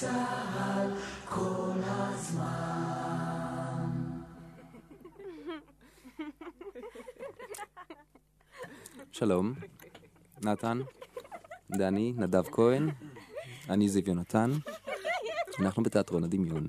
[0.00, 0.90] צהל
[1.24, 2.46] כל הזמן.
[9.12, 9.54] שלום,
[10.44, 10.78] נתן,
[11.70, 12.88] דני, נדב כהן,
[13.70, 14.50] אני זיו יונתן,
[15.60, 16.68] אנחנו בתיאטרון הדמיון.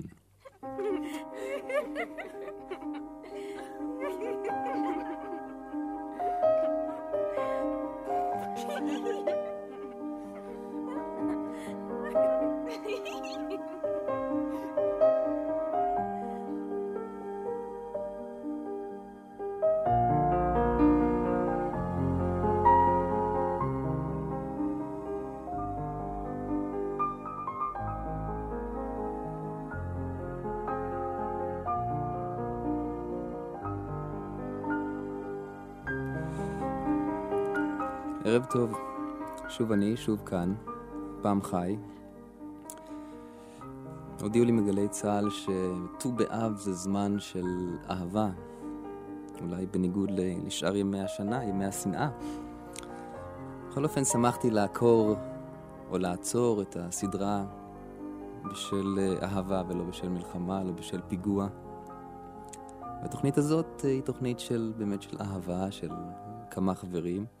[39.58, 40.54] שוב אני, שוב כאן,
[41.22, 41.76] פעם חי.
[44.20, 48.30] הודיעו לי מגלי צה"ל שט"ו באב זה זמן של אהבה,
[49.40, 52.08] אולי בניגוד לשאר ימי השנה, ימי השנאה.
[53.68, 55.16] בכל אופן שמחתי לעקור
[55.90, 57.44] או לעצור את הסדרה
[58.50, 61.48] בשל אהבה ולא בשל מלחמה, לא בשל פיגוע.
[63.02, 65.90] והתוכנית הזאת היא תוכנית של באמת של אהבה, של
[66.50, 67.37] כמה חברים.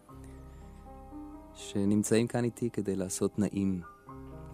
[1.58, 3.80] שנמצאים כאן איתי כדי לעשות נעים,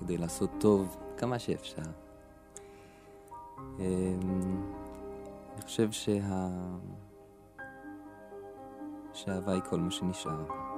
[0.00, 1.82] כדי לעשות טוב כמה שאפשר.
[3.78, 6.48] אני חושב שה...
[9.12, 10.73] שהאהבה היא כל מה שנשאר.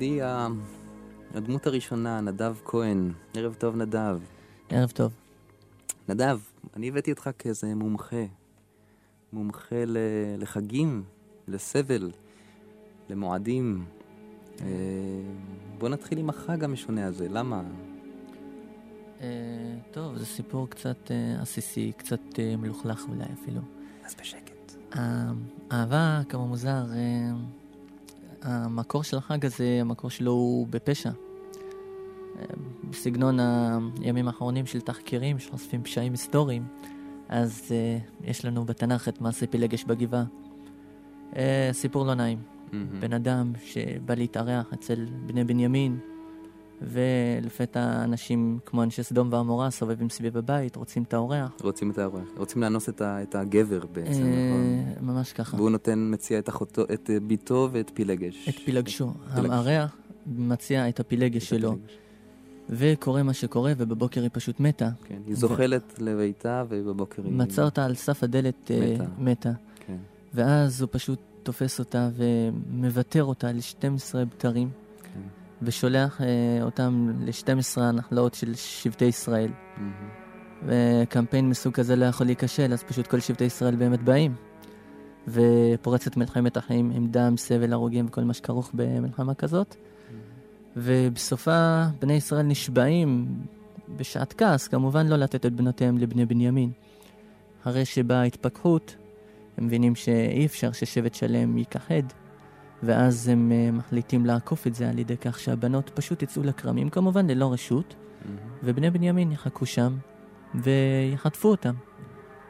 [0.00, 0.20] לידי
[1.34, 3.12] הדמות הראשונה, נדב כהן.
[3.34, 4.18] ערב טוב, נדב.
[4.68, 5.12] ערב טוב.
[6.08, 6.38] נדב,
[6.76, 8.24] אני הבאתי אותך כאיזה מומחה.
[9.32, 9.84] מומחה
[10.38, 11.04] לחגים,
[11.48, 12.10] לסבל,
[13.10, 13.84] למועדים.
[14.60, 14.66] אה,
[15.78, 17.62] בוא נתחיל עם החג המשונה הזה, למה?
[19.20, 19.26] אה,
[19.90, 23.60] טוב, זה סיפור קצת אה, עסיסי, קצת מלוכלך אולי אפילו.
[24.04, 24.72] אז בשקט.
[25.70, 26.84] האהבה, כמה מוזר,
[28.46, 31.10] המקור של החג הזה, המקור שלו הוא בפשע.
[32.90, 33.38] בסגנון
[34.00, 36.64] הימים האחרונים של תחקירים שחושפים פשעים היסטוריים,
[37.28, 40.24] אז uh, יש לנו בתנ"ך את מעשה פילגש בגבעה.
[41.32, 41.36] Uh,
[41.72, 42.38] סיפור לא נעים.
[42.38, 42.74] Mm-hmm.
[43.00, 45.98] בן אדם שבא להתארח אצל בני בנימין,
[46.82, 51.50] ולפתע אנשים כמו אנשי סדום ועמורה סובבים סביב הבית, רוצים את האורח.
[51.62, 55.06] רוצים את האורח, רוצים לאנוס את, ה, את הגבר בעצם, אה, נכון?
[55.08, 55.56] ממש ככה.
[55.56, 58.48] והוא נותן, מציע את אחותו, את ביתו ואת פילגש.
[58.48, 59.12] את פילגשו.
[59.30, 61.68] הארח מציע את הפילגש את שלו.
[61.72, 61.98] הפילגש.
[62.70, 64.90] וקורה מה שקורה, ובבוקר היא פשוט מתה.
[65.04, 66.04] כן, היא זוחלת ו...
[66.04, 67.32] לביתה, ובבוקר היא...
[67.32, 69.04] מצא אותה על סף הדלת אה, מתה.
[69.04, 69.52] Uh, מתה.
[69.86, 69.96] כן.
[70.34, 74.68] ואז הוא פשוט תופס אותה ומוותר אותה ל-12 בתרים.
[75.62, 76.26] ושולח אה,
[76.62, 79.50] אותם ל-12 הנחלאות של שבטי ישראל.
[79.50, 79.80] Mm-hmm.
[80.66, 84.34] וקמפיין מסוג כזה לא יכול להיכשל, אז פשוט כל שבטי ישראל באמת באים.
[85.28, 89.72] ופורצת מלחמת החיים עם דם, סבל, הרוגים וכל מה שכרוך במלחמה כזאת.
[89.74, 90.16] Mm-hmm.
[90.76, 93.26] ובסופה בני ישראל נשבעים
[93.96, 96.70] בשעת כעס, כמובן לא לתת את בנותיהם לבני בנימין.
[97.64, 98.96] הרי שבאה התפכחות,
[99.58, 102.02] הם מבינים שאי אפשר ששבט שלם ייכחד.
[102.82, 107.26] ואז הם uh, מחליטים לעקוף את זה על ידי כך שהבנות פשוט יצאו לכרמים, כמובן
[107.26, 108.26] ללא רשות, mm-hmm.
[108.64, 109.96] ובני בנימין יחכו שם
[110.54, 111.74] ויחטפו אותם.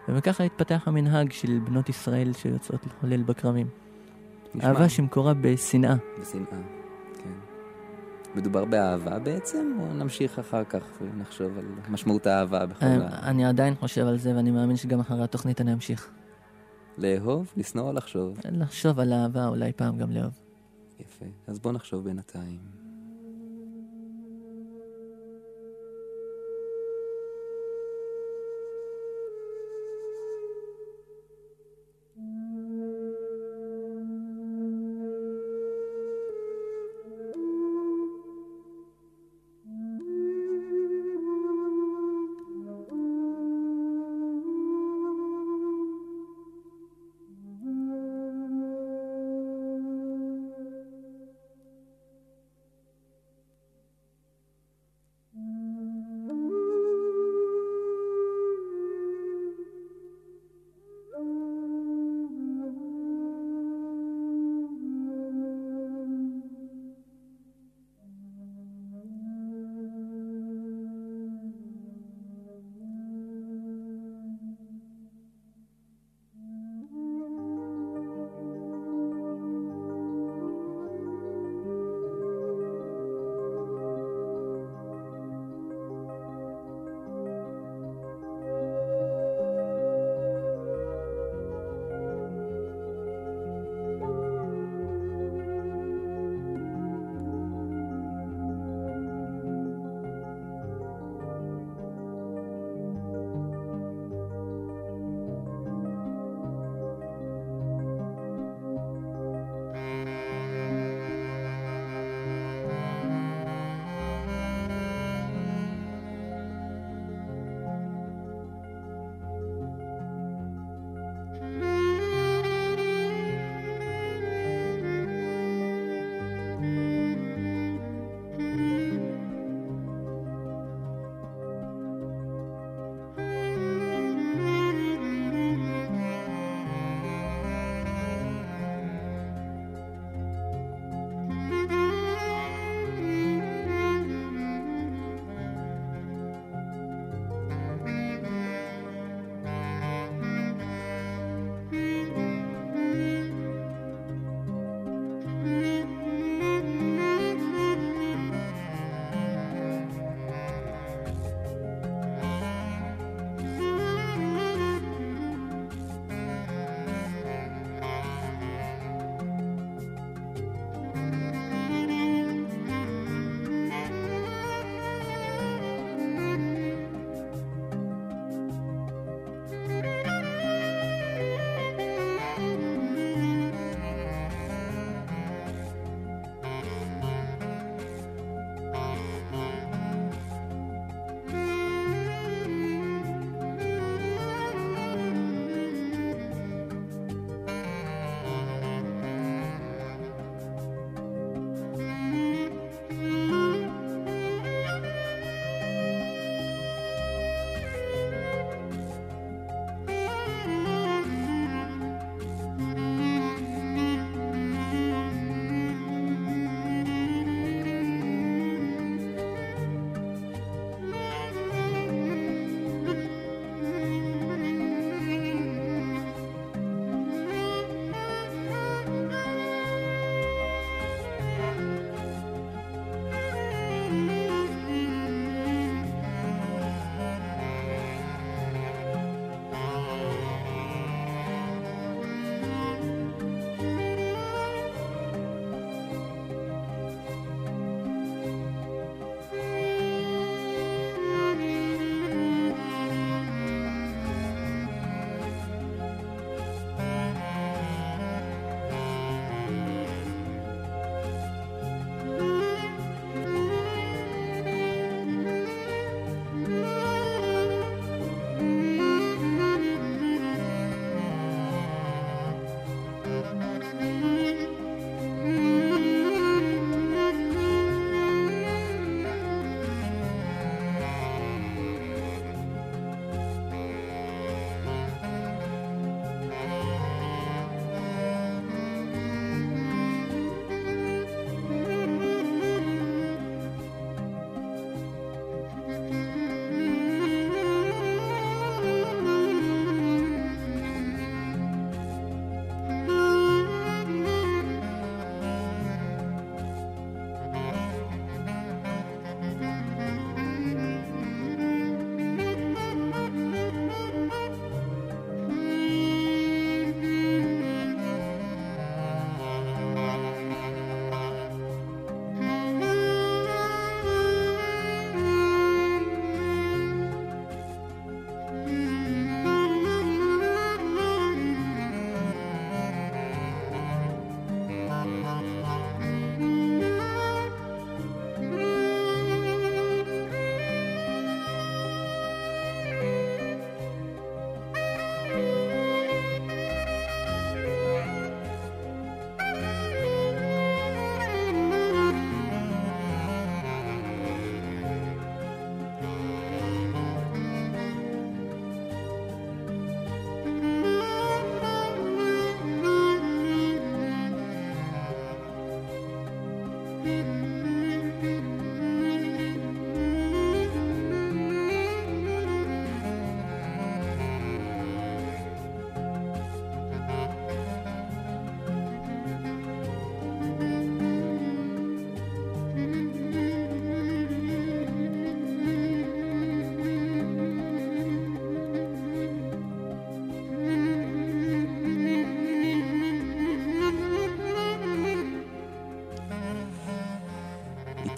[0.08, 3.66] וככה התפתח המנהג של בנות ישראל שיוצאות לחולל בכרמים.
[4.62, 5.94] אהבה שמקורה בשנאה.
[6.20, 6.46] בשנאה,
[7.18, 7.30] כן.
[8.34, 13.30] מדובר באהבה בעצם, או נמשיך אחר כך ונחשוב על משמעות האהבה בכל אה, ה...
[13.30, 16.10] אני עדיין חושב על זה, ואני מאמין שגם אחרי התוכנית אני אמשיך.
[16.98, 18.38] לאהוב, לשנוא או לחשוב?
[18.52, 20.38] לחשוב על אהבה, אולי פעם גם לאהוב.
[21.00, 21.26] יפה.
[21.46, 22.85] אז בוא נחשוב בינתיים.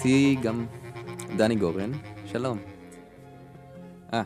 [0.08, 0.66] איתי גם
[1.36, 1.90] דני גורן,
[2.26, 2.58] שלום.
[4.12, 4.22] אה,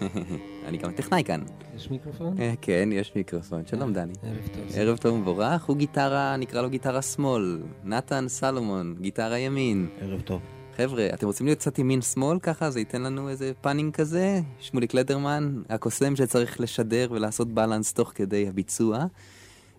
[0.66, 1.42] אני גם טכנאי כאן.
[1.76, 2.40] יש מיקרופון?
[2.40, 3.66] אה, כן, יש מיקרופון.
[3.66, 4.12] שלום דני.
[4.22, 4.64] ערב טוב.
[4.74, 5.64] ערב טוב ומבורך.
[5.64, 7.62] הוא גיטרה, נקרא לו גיטרה שמאל.
[7.84, 9.88] נתן סלומון, גיטרה ימין.
[10.00, 10.40] ערב טוב.
[10.76, 12.70] חבר'ה, אתם רוצים להיות קצת ימין-שמאל ככה?
[12.70, 14.40] זה ייתן לנו איזה panning כזה?
[14.58, 19.04] שמוליק לדרמן, הקוסם שצריך לשדר ולעשות balance תוך כדי הביצוע.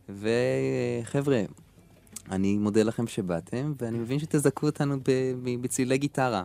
[0.10, 1.44] וחבר'ה,
[2.32, 4.98] אני מודה לכם שבאתם, ואני מבין שתזכו אותנו
[5.62, 6.44] בצלילי גיטרה.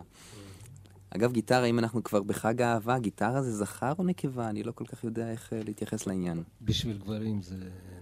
[1.15, 4.49] אגב, גיטרה, אם אנחנו כבר בחג האהבה, גיטרה זה זכר או נקבה?
[4.49, 6.43] אני לא כל כך יודע איך uh, להתייחס לעניין.
[6.61, 7.55] בשביל גברים זה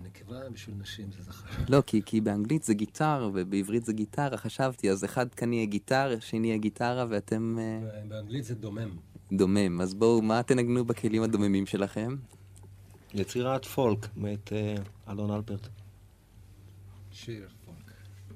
[0.03, 1.63] נקבה, בשביל נשים זה זכר.
[1.69, 6.19] לא, כי, כי באנגלית זה גיטר, ובעברית זה גיטרה, חשבתי, אז אחד כאן יהיה גיטר,
[6.19, 7.57] שני יהיה גיטרה, ואתם...
[7.57, 8.09] Uh...
[8.09, 8.89] באנגלית זה דומם.
[9.31, 9.81] דומם.
[9.81, 12.15] אז בואו, מה תנגנו בכלים הדוממים שלכם?
[13.13, 15.67] יצירת פולק מאת uh, אלון אלפרט.
[17.11, 17.47] שיר.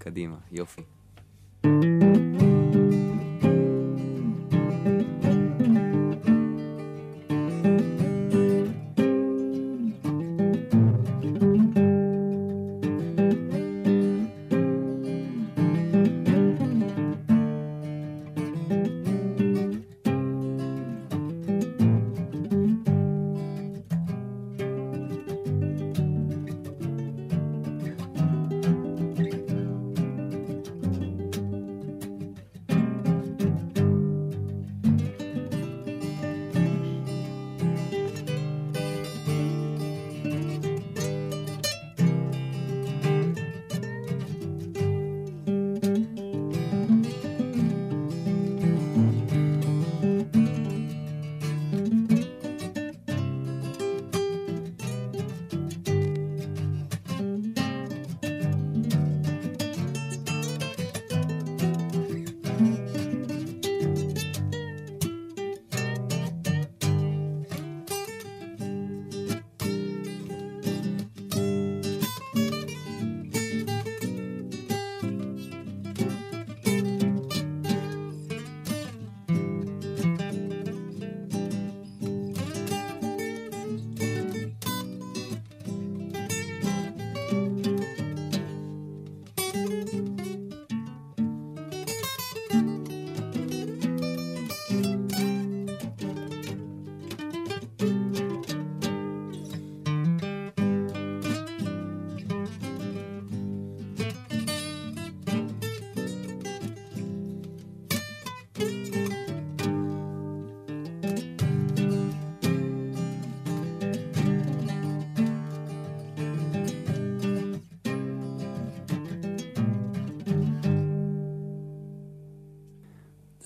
[0.06, 0.82] קדימה, יופי.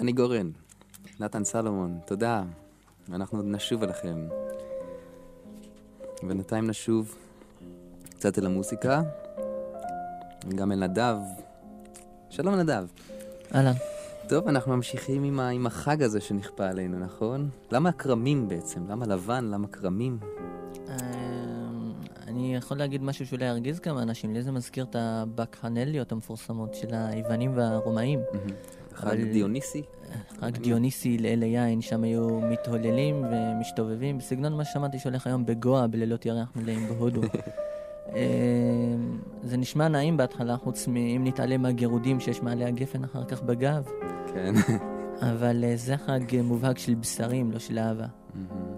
[0.10, 0.52] דני גורן,
[1.20, 2.44] נתן סלומון, תודה.
[3.14, 4.28] אנחנו עוד נשוב אליכם.
[6.24, 7.16] בינתיים נשוב
[8.10, 9.02] קצת אל המוסיקה,
[10.56, 11.18] גם אל נדב.
[12.30, 12.86] שלום נדב.
[13.56, 13.74] אהלן.
[14.30, 17.50] טוב, אנחנו ממשיכים עם, ה, עם החג הזה שנכפה עלינו, נכון?
[17.72, 18.88] למה הכרמים בעצם?
[18.88, 19.46] למה לבן?
[19.46, 20.18] למה כרמים?
[20.88, 20.94] אמ,
[22.28, 26.88] אני יכול להגיד משהו שאולי ירגיז כמה אנשים, לי זה מזכיר את הבקהנליות המפורסמות של
[26.92, 28.20] היוונים והרומאים.
[29.00, 29.84] חג דיוניסי?
[30.40, 36.26] חג דיוניסי לאלה יין, שם היו מתהוללים ומשתובבים, בסגנון מה ששמעתי שהולך היום בגואה בלילות
[36.26, 37.22] ירח מלאים בהודו.
[38.10, 43.88] אמ, זה נשמע נעים בהתחלה, חוץ מאם נתעלם מהגירודים שיש מעלי הגפן אחר כך בגב.
[44.34, 44.54] כן.
[45.32, 48.06] אבל אה, זה חג מובהק של בשרים, לא של אהבה.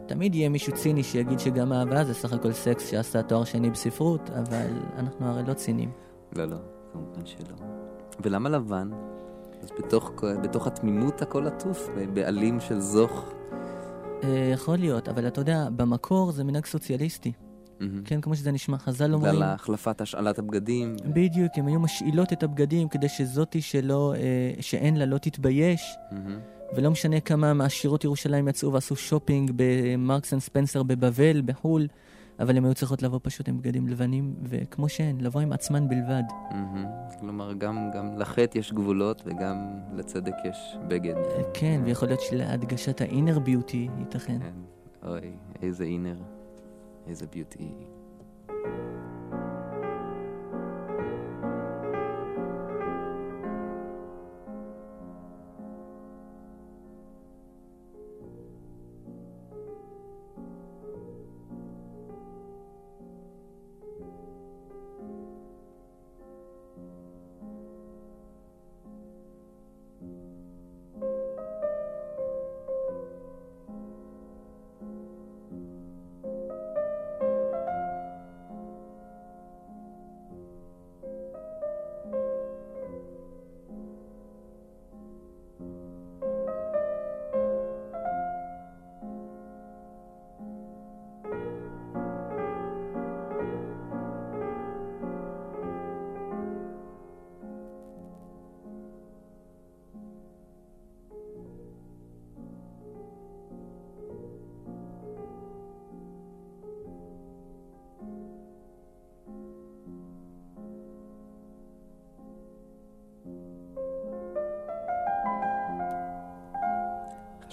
[0.06, 4.30] תמיד יהיה מישהו ציני שיגיד שגם אהבה זה סך הכל סקס שעשה תואר שני בספרות,
[4.30, 5.92] אבל אנחנו הרי לא צינים.
[6.36, 6.58] לא, לא,
[6.94, 7.56] כמובן שלא.
[8.24, 8.90] ולמה לבן?
[9.62, 10.12] אז בתוך,
[10.44, 13.34] בתוך התמימות הכל עטוף, בעלים של זוך.
[14.24, 17.32] אה, יכול להיות, אבל אתה יודע, במקור זה מנהג סוציאליסטי.
[17.32, 17.84] Mm-hmm.
[18.06, 19.34] כן, כמו שזה נשמע, חז"ל אומרים...
[19.34, 20.96] בגלל החלפת השאלת הבגדים.
[21.06, 25.96] בדיוק, הם היו משאילות את הבגדים כדי שזאתי שלא, אה, שאין לה לא תתבייש.
[26.12, 26.76] Mm-hmm.
[26.76, 31.88] ולא משנה כמה מעשירות ירושלים יצאו ועשו שופינג במרקס אנד ספנסר בבבל, בחו"ל.
[32.42, 36.24] אבל הן היו צריכות לבוא פשוט עם בגדים לבנים, וכמו שהן, לבוא עם עצמן בלבד.
[37.20, 41.16] כלומר, גם, גם לחטא יש גבולות וגם לצדק יש בגד.
[41.54, 44.40] כן, ויכול להיות שלהדגשת האינר ביוטי ייתכן.
[44.40, 44.54] כן,
[45.08, 45.32] אוי,
[45.62, 46.18] איזה אינר,
[47.08, 47.72] איזה ביוטי.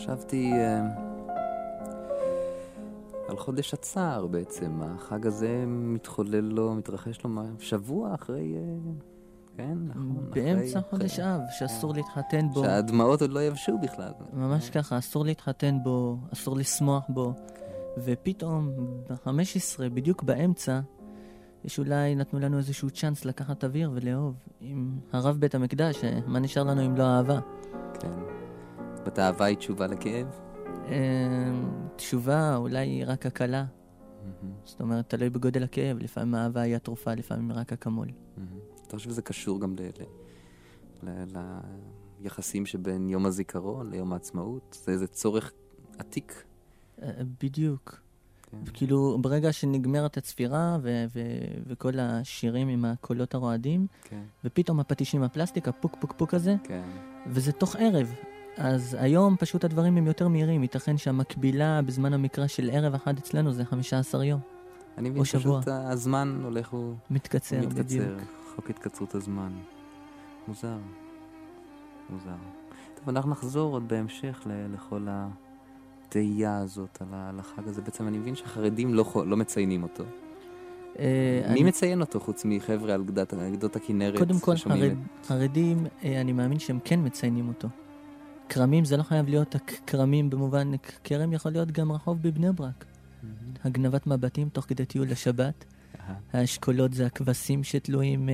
[0.09, 0.57] חשבתי uh,
[3.29, 4.81] על חודש הצער בעצם.
[4.83, 8.55] החג הזה מתחולל לו, מתרחש לו שבוע אחרי...
[8.55, 10.31] Uh, כן, נכון.
[10.31, 12.01] באמצע אחרי, חודש אב, שאסור כן.
[12.01, 12.65] להתחתן בו.
[12.65, 14.13] שהדמעות עוד לא יבשו בכלל.
[14.33, 17.33] ממש ככה, אסור להתחתן בו, אסור לשמוח בו.
[18.05, 18.71] ופתאום,
[19.11, 20.81] ב-15, בדיוק באמצע,
[21.65, 24.35] יש אולי נתנו לנו איזשהו צ'אנס לקחת אוויר ולאהוב.
[24.61, 27.41] עם הרב בית המקדש, מה נשאר לנו אם לא אהבה?
[28.01, 28.38] כן.
[29.19, 30.27] בתאווה היא תשובה לכאב?
[30.87, 33.65] אמ, תשובה אולי רק הקלה.
[34.65, 38.09] זאת אומרת, תלוי בגודל הכאב, לפעמים האהבה היא התרופה, לפעמים רק אקמול.
[38.87, 39.75] אתה חושב שזה קשור גם
[42.21, 44.79] ליחסים שבין יום הזיכרון ליום העצמאות?
[44.85, 45.53] זה איזה צורך
[45.99, 46.45] עתיק?
[47.03, 47.11] אה,
[47.43, 48.01] בדיוק.
[48.43, 48.57] כן.
[48.73, 50.79] כאילו, ברגע שנגמרת הצפירה
[51.67, 54.23] וכל השירים עם הקולות הרועדים, כן.
[54.45, 56.83] ופתאום הפטישים הפלסטיק, הפוק פוק פוק הזה, כן.
[57.27, 58.15] וזה תוך ערב.
[58.59, 63.53] אז היום פשוט הדברים הם יותר מהירים, ייתכן שהמקבילה בזמן המקרא של ערב אחד אצלנו
[63.53, 64.41] זה 15 יום.
[64.99, 66.95] אני מבין פשוט הזמן הולך הוא...
[67.11, 68.21] מתקצר, מתקצר בדיוק.
[68.57, 69.53] חוק התקצרות הזמן.
[70.49, 70.77] מוזר.
[72.11, 72.31] מוזר.
[72.95, 77.83] טוב, אנחנו נחזור עוד בהמשך לכל התהייה הזאת על החג הזה.
[77.83, 80.05] בעצם אני מבין שהחרדים לא, לא מציינים אותו.
[80.99, 81.63] אה, מי אני...
[81.63, 83.05] מציין אותו חוץ מחבר'ה על
[83.53, 84.19] גדות הכנרת?
[84.19, 84.55] קודם כל,
[85.25, 87.69] חרדים, אה, אני מאמין שהם כן מציינים אותו.
[88.49, 90.71] כרמים זה לא חייב להיות הכרמים במובן,
[91.05, 92.85] כרם יכול להיות גם רחוב בבני ברק.
[92.85, 93.27] Mm-hmm.
[93.65, 95.65] הגנבת מבטים תוך כדי טיול לשבת.
[96.33, 98.33] האשכולות זה הכבשים שתלויים uh,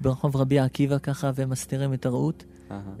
[0.00, 2.44] ברחוב רבי עקיבא ככה ומסתירים את הרעות.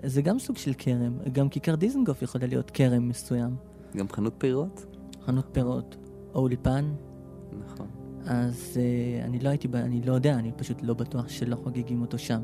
[0.02, 1.18] זה גם סוג של כרם.
[1.32, 3.56] גם כיכר דיזנגוף יכולה להיות כרם מסוים.
[3.96, 4.86] גם חנות פירות?
[5.26, 5.96] חנות פירות.
[6.34, 6.92] או אולפן.
[7.64, 7.86] נכון.
[8.26, 12.18] אז uh, אני לא הייתי, אני לא יודע, אני פשוט לא בטוח שלא חוגגים אותו
[12.18, 12.42] שם.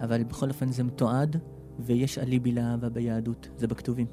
[0.00, 1.36] אבל בכל אופן זה מתועד.
[1.78, 4.06] ויש אליבי לאהבה ביהדות, זה בכתובים.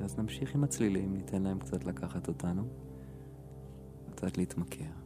[0.00, 2.62] אז נמשיך עם הצלילים, ניתן להם קצת לקחת אותנו,
[4.10, 4.97] קצת להתמכר.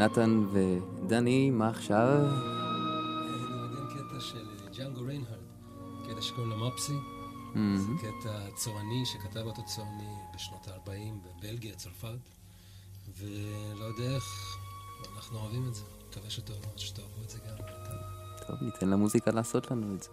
[0.00, 2.18] נתן ודני, מה עכשיו?
[3.50, 5.38] ננגן קטע של ג'אנגו ריינהרד,
[6.08, 6.92] קטע שקוראים לו מופסי.
[7.76, 10.90] זה קטע צועני שכתב אותו צועני בשנות ה-40
[11.24, 12.18] בבלגיה, צרפת,
[13.18, 14.56] ולא יודע איך,
[15.16, 15.82] אנחנו אוהבים את זה.
[16.08, 16.30] מקווה
[16.76, 17.56] שתאהבו את זה גם.
[18.46, 20.10] טוב, ניתן למוזיקה לעשות לנו את זה.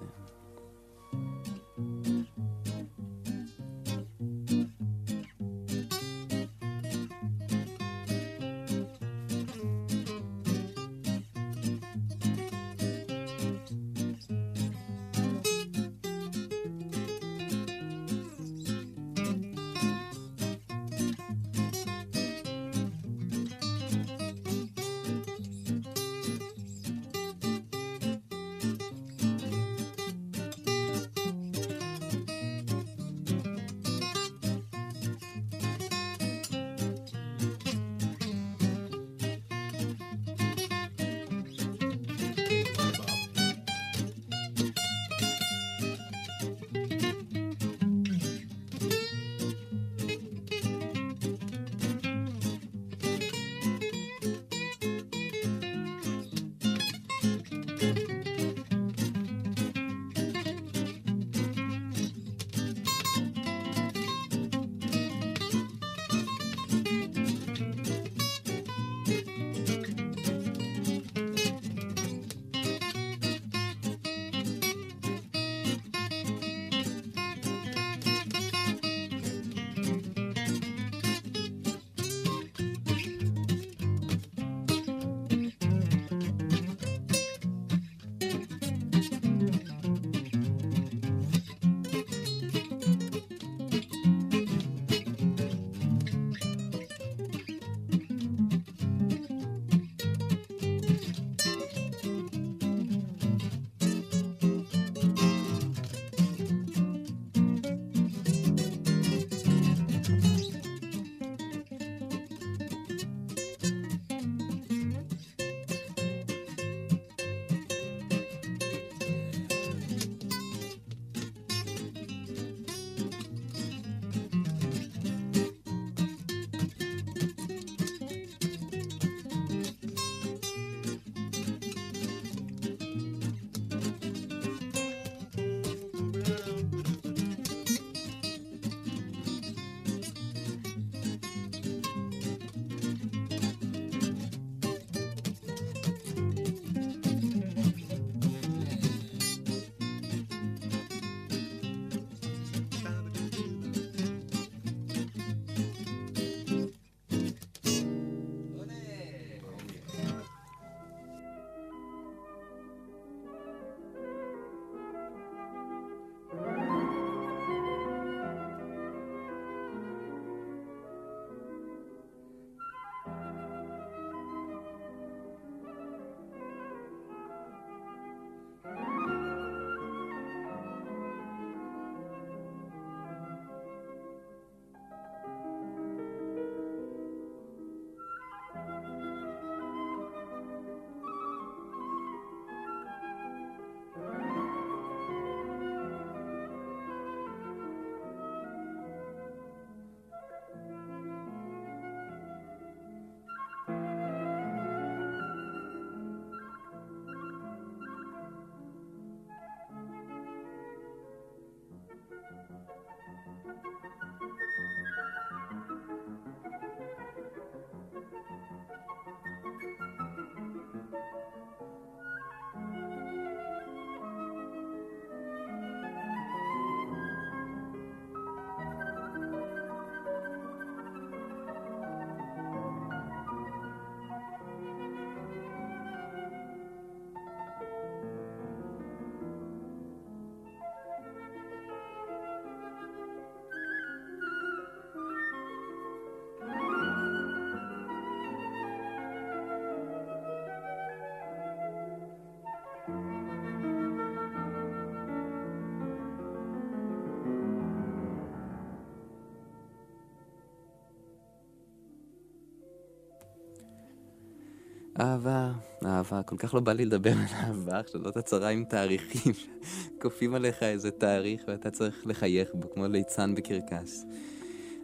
[265.00, 265.52] אהבה,
[265.86, 269.34] אהבה, כל כך לא בא לי לדבר על אהבה, עכשיו זאת הצהרה עם תאריכים,
[270.02, 274.06] כופים עליך איזה תאריך ואתה צריך לחייך בו, כמו ליצן בקרקס.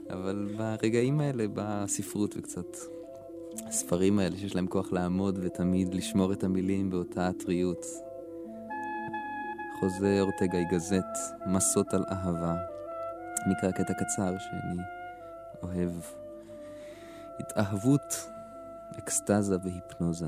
[0.10, 2.78] אבל ברגעים האלה באה ספרות וקצת
[3.67, 7.86] הספרים האלה שיש להם כוח לעמוד ותמיד לשמור את המילים באותה הטריות.
[9.80, 12.56] חוזה אורטגה יגזט, מסות על אהבה.
[13.47, 14.84] נקרא קטע קצר שאני
[15.63, 15.91] אוהב.
[17.39, 18.28] התאהבות,
[18.97, 20.27] אקסטזה והיפנוזה.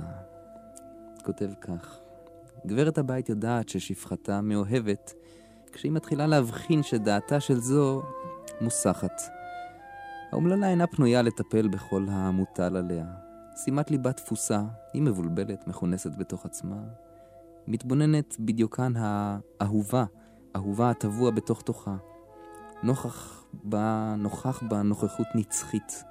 [1.23, 1.99] כותב כך:
[2.65, 5.13] גברת הבית יודעת ששפחתה מאוהבת
[5.71, 8.01] כשהיא מתחילה להבחין שדעתה של זו
[8.61, 9.21] מוסחת.
[10.31, 13.05] האומללה אינה פנויה לטפל בכל המוטל עליה.
[13.55, 16.75] שימת ליבה תפוסה, היא מבולבלת, מכונסת בתוך עצמה.
[17.67, 20.05] מתבוננת בדיוקן האהובה,
[20.55, 21.95] אהובה הטבוע בתוך תוכה.
[22.83, 26.03] נוכח בה, נוכח בה נוכחות נצחית.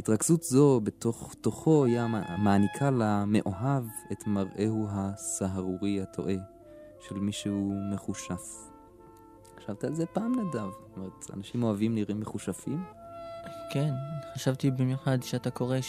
[0.00, 2.00] התרכזות זו בתוך תוכו היא
[2.38, 6.34] מעניקה למאוהב את מראהו הסהרורי הטועה
[7.00, 8.42] של מישהו מחושף.
[9.58, 10.68] חשבת על זה פעם נדב?
[10.70, 12.84] זאת אומרת, אנשים אוהבים נראים מחושפים?
[13.72, 13.90] כן,
[14.34, 15.80] חשבתי במיוחד שאתה קורא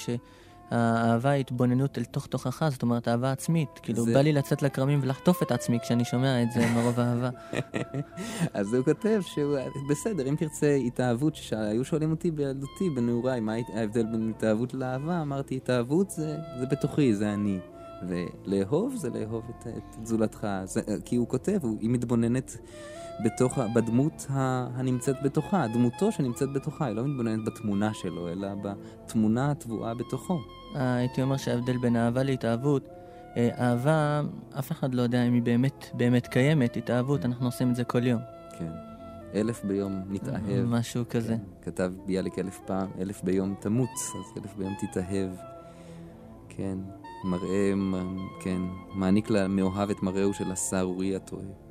[0.69, 3.69] שהאהבה היא התבוננות אל תוך תוכך, זאת אומרת אהבה עצמית.
[3.83, 4.13] כאילו, זה...
[4.13, 7.29] בא לי לצאת לכרמים ולחטוף את עצמי כשאני שומע את זה מרוב אהבה.
[8.53, 9.57] אז הוא כותב שהוא,
[9.89, 15.21] בסדר, אם תרצה התאהבות, שהיו שואלים אותי בילדותי, בנעוריי, מה ההבדל בין התאהבות לאהבה?
[15.21, 17.59] אמרתי, התאהבות זה, זה בתוכי, זה אני.
[18.07, 20.47] ולאהוב זה לאהוב את, את זולתך.
[20.63, 22.57] זה, כי הוא כותב, הוא, היא מתבוננת
[23.23, 29.93] בתוך, בדמות הנמצאת בתוכה, דמותו שנמצאת בתוכה, היא לא מתבוננת בתמונה שלו, אלא בתמונה הטבועה
[29.93, 30.39] בתוכו.
[30.75, 32.89] אה, הייתי אומר שההבדל בין אהבה להתאהבות,
[33.37, 34.21] אה, אהבה,
[34.59, 38.07] אף אחד לא יודע אם היא באמת, באמת קיימת, התאהבות, אנחנו עושים את זה כל
[38.07, 38.21] יום.
[38.59, 38.71] כן.
[39.35, 40.65] אלף ביום נתאהב.
[40.65, 41.35] משהו כזה.
[41.35, 41.71] כן.
[41.71, 45.29] כתב ביאליק אלף פעם, אלף ביום תמות, אז אלף ביום תתאהב.
[46.49, 46.77] כן,
[47.23, 47.73] מראה,
[48.39, 48.61] כן,
[48.93, 51.66] מעניק למאוהב את מראהו של הסהרורי הטועה.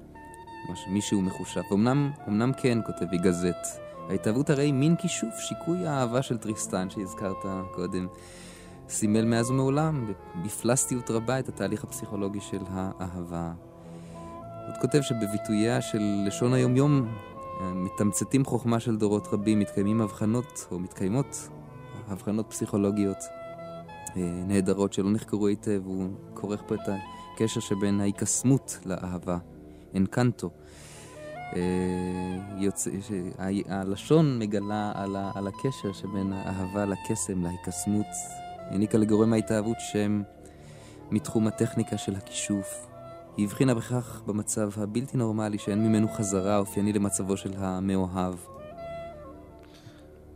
[0.88, 1.62] מישהו מחושב.
[1.72, 8.06] אמנם, אמנם כן, כותב יגזט, ההתאהבות הרי מין כישוף, שיקוי האהבה של טריסטן שהזכרת קודם.
[8.88, 10.12] סימל מאז ומעולם,
[10.44, 13.52] בפלסטיות רבה, את התהליך הפסיכולוגי של האהבה.
[14.66, 17.08] עוד כותב שבביטוייה של לשון היומיום
[17.60, 21.48] אה, מתמצתים חוכמה של דורות רבים, מתקיימים הבחנות, או מתקיימות
[22.08, 23.18] הבחנות פסיכולוגיות
[24.16, 26.80] אה, נהדרות שלא נחקרו היטב, הוא כורך פה את
[27.34, 29.38] הקשר שבין ההיקסמות לאהבה.
[29.94, 30.50] אנקנטו.
[31.56, 31.60] אה,
[33.68, 34.92] הלשון מגלה
[35.34, 38.06] על הקשר שבין האהבה לקסם, להיקסמות,
[38.70, 40.22] העניקה לגורם ההתאהבות שם
[41.10, 42.86] מתחום הטכניקה של הכישוף.
[43.36, 48.34] היא הבחינה בכך במצב הבלתי נורמלי שאין ממנו חזרה אופייני למצבו של המאוהב.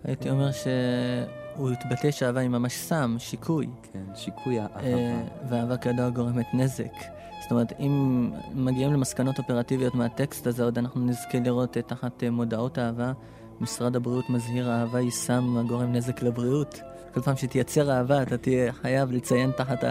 [0.05, 3.67] הייתי אומר שהוא התבטא שאהבה היא ממש סם, שיקוי.
[3.93, 4.81] כן, שיקוי האהבה.
[4.81, 7.19] אה, ואהבה כדור גורמת נזק.
[7.40, 12.79] זאת אומרת, אם מגיעים למסקנות אופרטיביות מהטקסט הזה, עוד אנחנו נזכה לראות תחת אה, מודעות
[12.79, 13.12] אהבה.
[13.61, 16.81] משרד הבריאות מזהיר אהבה היא סם הגורם נזק לבריאות.
[17.14, 19.85] כל פעם שתייצר אהבה, אתה תהיה חייב לציין תחת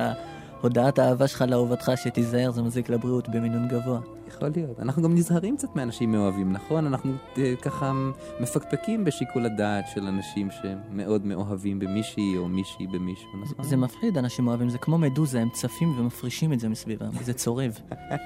[0.62, 4.00] הודעת האהבה שלך לאהובתך שתיזהר, זה מזיק לבריאות במינון גבוה.
[4.30, 4.80] יכול להיות.
[4.80, 6.86] אנחנו גם נזהרים קצת מאנשים מאוהבים, נכון?
[6.86, 7.94] אנחנו uh, ככה
[8.40, 13.66] מפקפקים בשיקול הדעת של אנשים שמאוד מאוהבים במישהי או מישהי במישהו, נכון?
[13.66, 17.80] זה מפחיד, אנשים מאוהבים, זה כמו מדוזה, הם צפים ומפרישים את זה מסביבם, זה צורב.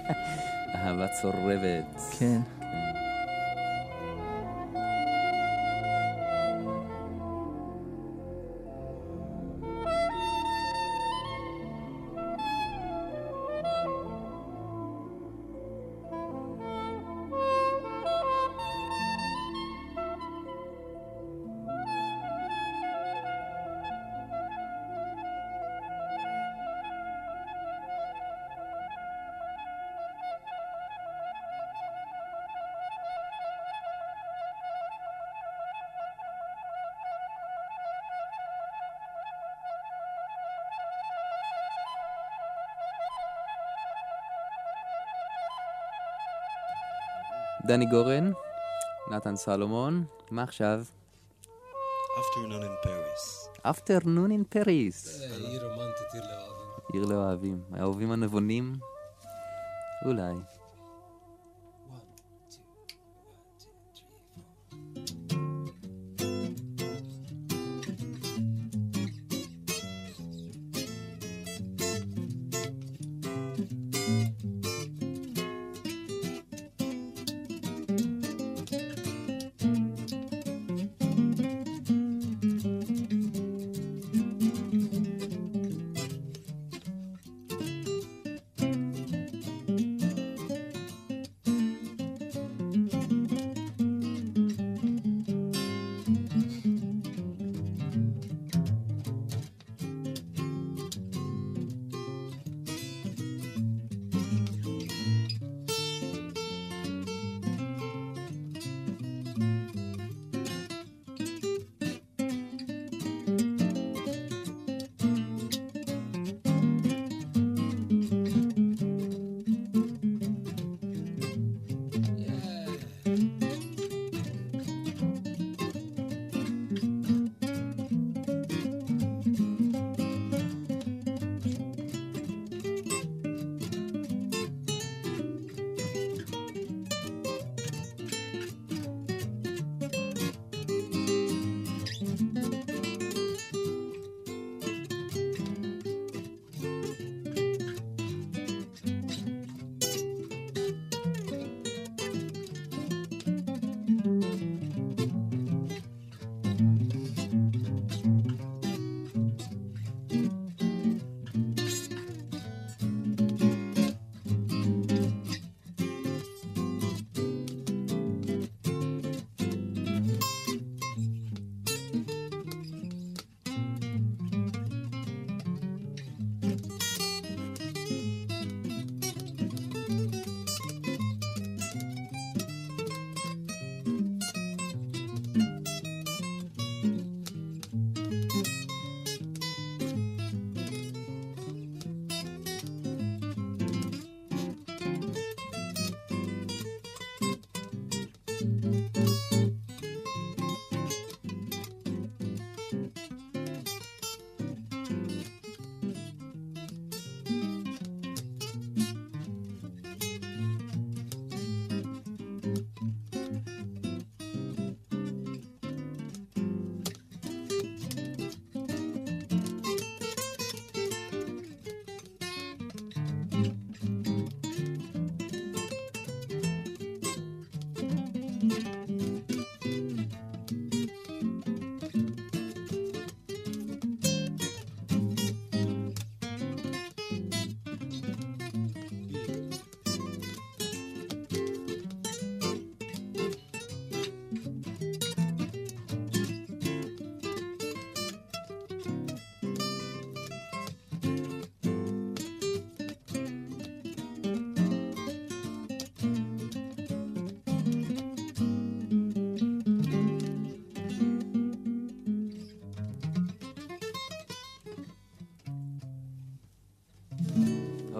[0.75, 2.01] אהבה צורבת.
[2.19, 2.41] כן.
[47.65, 48.31] דני גורן,
[49.11, 50.83] נתן סלומון, מה עכשיו?
[52.17, 53.49] Afternoon in Paris.
[53.65, 55.23] Afternoon in Paris.
[55.37, 56.91] עיר רומנטית, עיר לאוהבים.
[56.93, 57.61] עיר לאוהבים.
[57.73, 58.73] האהובים הנבונים?
[60.05, 60.33] אולי.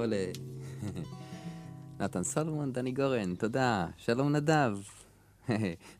[0.03, 0.25] עולה.
[1.99, 3.87] נתן סולומון, דני גורן, תודה.
[3.97, 4.77] שלום נדב.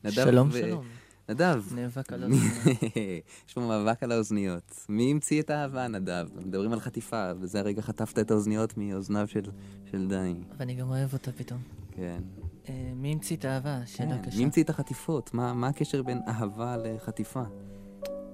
[0.08, 0.84] שלום, שלום.
[1.28, 1.62] נדב.
[1.74, 2.66] נאבק על האוזניות.
[3.48, 4.86] יש פה מאבק על האוזניות.
[4.88, 6.26] מי המציא את האהבה, נדב?
[6.46, 9.42] מדברים על חטיפה, וזה הרגע חטפת את האוזניות מאוזניו של,
[9.90, 10.34] של דני.
[10.56, 11.60] ואני גם אוהב אותה פתאום.
[11.90, 12.22] כן.
[12.64, 13.80] Uh, מי המציא את האהבה?
[13.86, 14.22] שאלה כן.
[14.22, 14.38] קשה.
[14.38, 15.34] מי המציא את החטיפות?
[15.34, 17.42] מה, מה הקשר בין אהבה לחטיפה?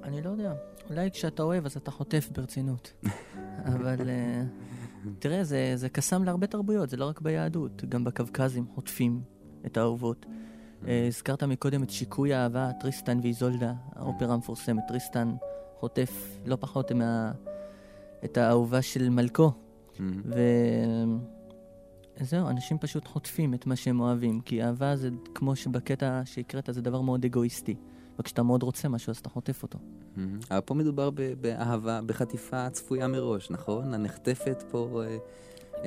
[0.02, 0.52] אני לא יודע.
[0.90, 2.92] אולי כשאתה אוהב אז אתה חוטף ברצינות.
[3.74, 4.69] אבל אה,
[5.18, 7.84] תראה, זה, זה קסם להרבה תרבויות, זה לא רק ביהדות.
[7.88, 9.22] גם בקווקזים חוטפים
[9.66, 10.26] את האהובות.
[10.26, 14.82] אה, הזכרת מקודם את שיקוי האהבה, טריסטן ואיזולדה, האופרה המפורסמת.
[14.88, 15.34] טריסטן
[15.80, 17.32] חוטף לא פחות מה...
[18.24, 19.52] את האהובה של מלכו.
[22.20, 26.82] וזהו, אנשים פשוט חוטפים את מה שהם אוהבים, כי אהבה זה כמו שבקטע שהקראת, זה
[26.82, 27.74] דבר מאוד אגואיסטי.
[28.18, 29.78] וכשאתה מאוד רוצה משהו, אז אתה חוטף אותו.
[30.50, 33.94] אבל פה מדובר באהבה, בחטיפה צפויה מראש, נכון?
[33.94, 35.18] הנחטפת פה אה,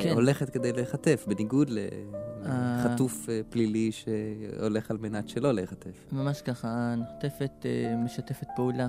[0.03, 0.13] כן.
[0.13, 6.05] הולכת כדי להיחטף, בניגוד לחטוף פלילי שהולך על מנת שלא להיחטף.
[6.11, 7.65] ממש ככה, הנחטפת
[8.03, 8.87] משתפת פעולה.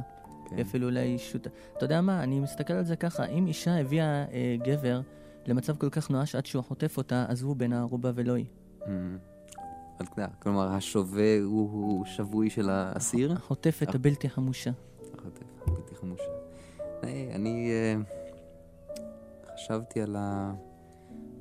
[0.50, 0.58] כן.
[0.58, 1.50] אפילו אולי שוטה.
[1.76, 5.00] אתה יודע מה, אני מסתכל על זה ככה, אם אישה הביאה אה, גבר
[5.46, 8.46] למצב כל כך נואש עד שהוא חוטף אותה, אז הוא בן הערובה ולא היא.
[10.38, 13.32] כלומר, השובה הוא שבוי של האסיר?
[13.32, 14.70] החוטפת הבלתי חמושה.
[15.18, 16.30] החוטפת הבלתי חמושה.
[17.34, 17.70] אני
[19.54, 20.54] חשבתי על ה...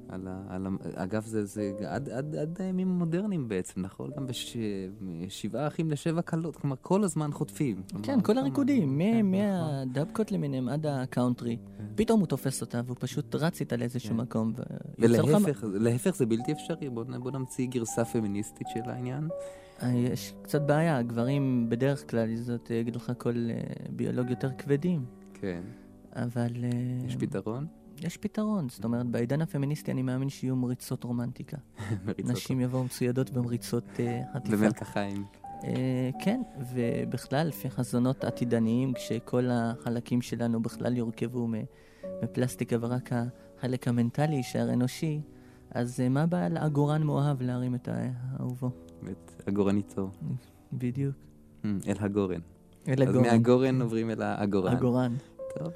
[0.09, 4.11] על ה, על ה, אגב, זה, זה עד, עד, עד הימים המודרניים בעצם, נכון?
[4.17, 7.83] גם בשבעה אחים לשבע כלות, כלומר כל הזמן חוטפים.
[8.03, 10.37] כן, כל הריקודים, כן, מהדבקות נכון.
[10.37, 11.57] למיניהם עד הקאונטרי.
[11.77, 11.83] כן.
[11.95, 14.17] פתאום הוא תופס אותה והוא פשוט רץ איתה לאיזשהו כן.
[14.17, 14.53] מקום.
[14.99, 19.27] ולהפך, זה בלתי אפשרי, בוא נמציא גרסה פמיניסטית של העניין.
[19.81, 25.05] אה, יש קצת בעיה, גברים בדרך כלל, זאת יגיד לך כל אה, ביולוג יותר כבדים.
[25.33, 25.61] כן.
[26.15, 26.63] אבל...
[26.63, 26.69] אה,
[27.07, 27.67] יש פתרון?
[28.01, 31.57] יש פתרון, זאת אומרת, בעידן הפמיניסטי אני מאמין שיהיו מריצות רומנטיקה.
[32.25, 33.83] נשים יבואו מצוידות במריצות
[34.33, 34.57] חטיפה.
[34.57, 35.25] במלקחיים.
[36.21, 36.41] כן,
[36.73, 41.47] ובכלל, לפי חזונות עתידניים, כשכל החלקים שלנו בכלל יורכבו
[42.23, 45.21] מפלסטיקה ורק החלק המנטלי יישאר אנושי,
[45.71, 47.89] אז מה הבעיה לעגורן מאוהב להרים את
[48.39, 48.71] אהובו?
[49.43, 50.09] את הגורניתו.
[50.73, 51.15] בדיוק.
[51.65, 52.39] אל הגורן.
[52.87, 53.25] אל הגורן.
[53.25, 54.75] אז מהגורן עוברים אל העגורן.
[54.75, 55.15] הגורן.
[55.57, 55.73] טוב,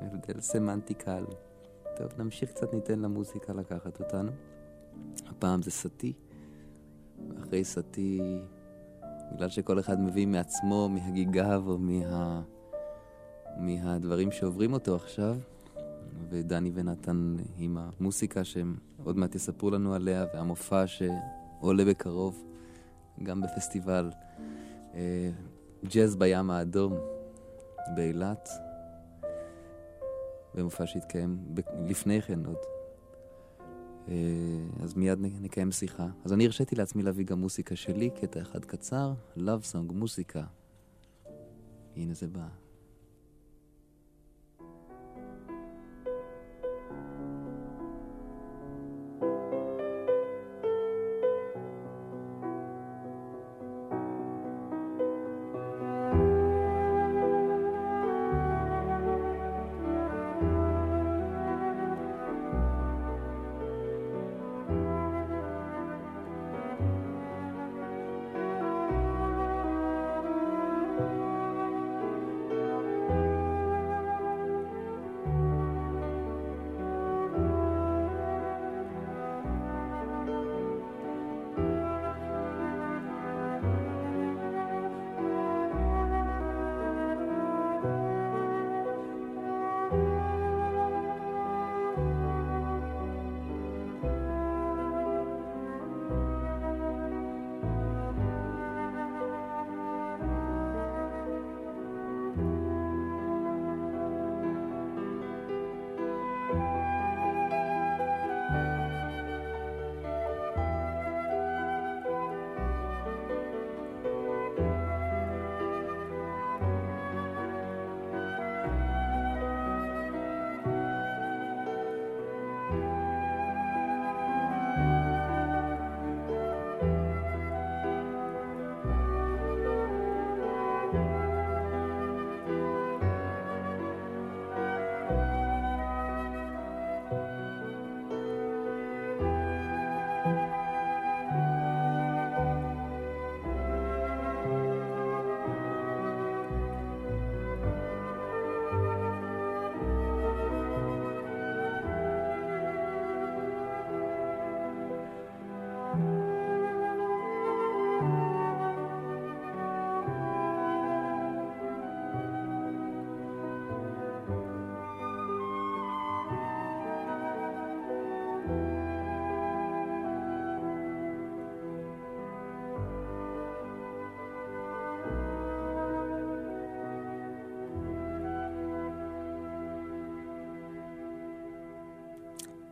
[0.00, 1.24] הבדל סמנטי קל.
[1.96, 4.30] טוב, נמשיך קצת, ניתן למוזיקה לקחת אותנו.
[5.26, 6.12] הפעם זה סטי,
[7.28, 8.20] ואחרי סטי,
[9.34, 12.42] בגלל שכל אחד מביא מעצמו, מהגיגיו או מה...
[13.56, 15.36] מהדברים שעוברים אותו עכשיו,
[16.28, 22.44] ודני ונתן עם המוסיקה שהם עוד מעט יספרו לנו עליה, והמופע שעולה בקרוב,
[23.22, 24.10] גם בפסטיבל
[24.94, 25.30] אה,
[25.84, 26.98] ג'אז בים האדום
[27.94, 28.48] באילת.
[30.54, 31.54] במופע שהתקיים
[31.86, 32.56] לפני כן עוד.
[34.08, 34.14] אה,
[34.82, 36.06] אז מיד נקיים שיחה.
[36.24, 40.44] אז אני הרשיתי לעצמי להביא גם מוסיקה שלי, קטע אחד קצר, Love Song, מוסיקה.
[41.96, 42.69] הנה זה בא.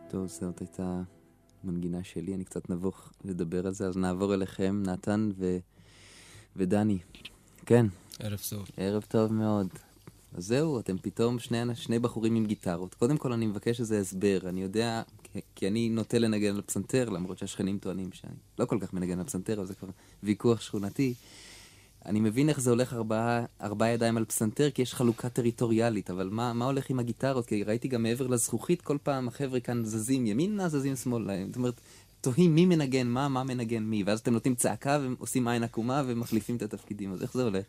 [0.09, 1.01] טוב, זאת הייתה
[1.63, 5.57] מנגינה שלי, אני קצת נבוך לדבר על זה, אז נעבור אליכם, נתן ו...
[6.55, 6.97] ודני.
[7.65, 7.85] כן.
[8.19, 8.67] ערב טוב.
[8.77, 9.67] ערב טוב מאוד.
[10.33, 12.93] אז זהו, אתם פתאום שני, שני בחורים עם גיטרות.
[12.93, 14.39] קודם כל אני מבקש איזה הסבר.
[14.45, 18.77] אני יודע, כי, כי אני נוטה לנגן על פסנתר, למרות שהשכנים טוענים שאני לא כל
[18.81, 19.89] כך מנגן על פסנתר, אבל זה כבר
[20.23, 21.13] ויכוח שכונתי.
[22.09, 26.29] אני מבין איך זה הולך ארבעה, ארבעה ידיים על פסנתר, כי יש חלוקה טריטוריאלית, אבל
[26.31, 27.45] מה, מה הולך עם הגיטרות?
[27.45, 31.43] כי ראיתי גם מעבר לזכוכית, כל פעם החבר'ה כאן זזים ימינה, זזים שמאלה.
[31.47, 31.81] זאת אומרת,
[32.21, 36.55] תוהים מי מנגן מה, מה מנגן מי, ואז אתם נותנים צעקה ועושים עין עקומה ומחליפים
[36.55, 37.65] את התפקידים, אז איך זה הולך?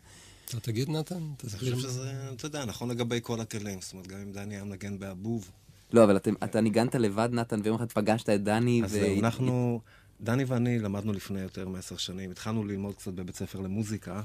[0.49, 1.15] אתה תגיד, נתן?
[1.15, 3.81] אני חושב שזה, אתה יודע, נכון לגבי כל הכלים.
[3.81, 5.51] זאת אומרת, גם אם דני היה מנגן באבוב.
[5.93, 9.81] לא, אבל אתה ניגנת לבד, נתן, ויום אחד פגשת את דני, אז אנחנו...
[10.21, 12.31] דני ואני למדנו לפני יותר מעשר שנים.
[12.31, 14.21] התחלנו ללמוד קצת בבית ספר למוזיקה,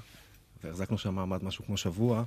[0.65, 2.25] והחזקנו שם מעמד משהו כמו שבוע.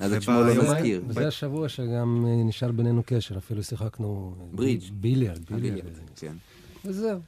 [0.00, 1.02] אז את שמו לא מזכיר.
[1.08, 4.34] וזה השבוע שגם אה, נשאר בינינו קשר, אפילו שיחקנו...
[4.40, 4.92] אה, ברידג'.
[4.92, 5.92] ביליארד, ביליארד.
[6.16, 6.36] כן.
[6.84, 7.20] וזהו.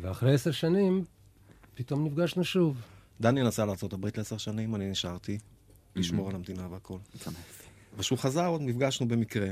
[0.00, 1.04] ואחרי עשר שנים,
[1.74, 2.76] פתאום נפגשנו שוב.
[3.20, 5.38] דני נסע לארה"ב לעשר שנים, אני נשארתי,
[5.96, 6.98] לשמור על המדינה והכל.
[7.96, 9.48] וכשהוא חזר, עוד נפגשנו במקרה,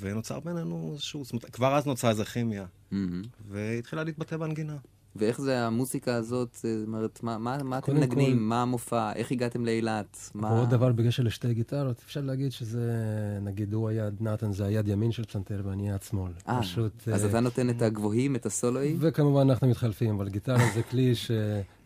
[0.00, 1.24] ונוצר בינינו איזשהו...
[1.24, 2.66] זאת אומרת, כבר אז נוצרה איזו כימיה,
[3.48, 4.76] והתחילה להתבטא בנגינה.
[5.16, 8.42] ואיך זה המוזיקה הזאת, זאת אומרת, מה, מה, מה אתם מנגנים, כל...
[8.42, 10.30] מה המופע, איך הגעתם לאילת?
[10.34, 10.52] מה...
[10.52, 12.92] ועוד דבר בקשר לשתי גיטרות, אפשר להגיד שזה,
[13.42, 16.32] נגיד הוא היד, נתן זה היד ימין של פסנתר ואני יד שמאל.
[16.48, 17.08] אה, פשוט...
[17.08, 17.28] אז uh...
[17.28, 18.96] אתה נותן את הגבוהים, את הסולואים?
[19.00, 21.14] וכמובן אנחנו מתחלפים, אבל גיטרה זה כלי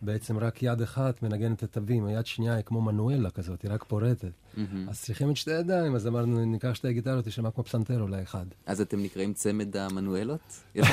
[0.03, 3.84] שבעצם רק יד אחת מנגנת את התווים, היד שנייה היא כמו מנואלה כזאת, היא רק
[3.84, 4.24] פורטת.
[4.24, 4.59] Mm-hmm.
[4.88, 8.46] אז צריכים את שתי ידיים, אז אמרנו, ניקח שתי גיטרות, תשמע כמו פסנתר אולי אחד.
[8.66, 10.40] אז אתם נקראים צמד המנואלות?
[10.74, 10.88] יש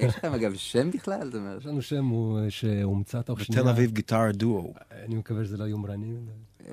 [0.00, 1.30] לכם אגב שם בכלל?
[1.58, 2.10] יש לנו שם
[2.48, 3.62] שהומצא תוך שנייה.
[3.62, 4.74] בתל אביב גיטר דואו.
[5.04, 6.14] אני מקווה שזה לא יומרני.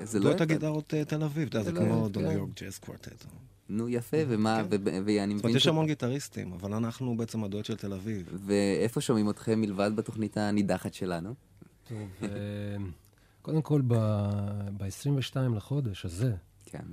[0.02, 3.24] זה לא את הגיטרות תל אביב, זה כמו ניו יורק ג'אז קוורטט.
[3.68, 4.62] נו, יפה, ומה,
[5.04, 5.56] ואני מבין...
[5.56, 8.28] יש המון גיטריסטים, אבל אנחנו בעצם הדואט של תל אביב.
[8.46, 11.34] ואיפה שומעים אתכם מלבד בתוכנית הנידחת שלנו?
[11.88, 12.28] טוב,
[13.42, 16.84] קודם כל, ב-22 לחודש הזה, כן.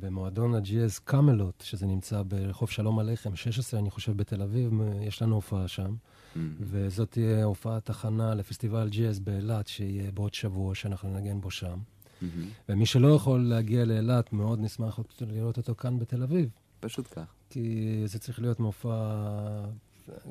[0.00, 5.34] במועדון הג'יאז קאמלוט, שזה נמצא ברחוב שלום הלחם, 16, אני חושב, בתל אביב, יש לנו
[5.34, 5.94] הופעה שם.
[5.94, 6.38] Mm-hmm.
[6.60, 11.78] וזאת תהיה הופעת הכנה לפסטיבל ג'יאז באילת, שיהיה בעוד שבוע, שאנחנו נגן בו שם.
[11.78, 12.24] Mm-hmm.
[12.68, 16.48] ומי שלא יכול להגיע לאילת, מאוד נשמח לראות אותו כאן בתל אביב.
[16.80, 17.34] פשוט כך.
[17.50, 19.20] כי זה צריך להיות מופע...